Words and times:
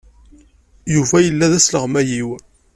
Yuba 0.93 1.17
yella 1.25 1.51
d 1.51 1.53
asleɣmay-iw. 1.59 2.29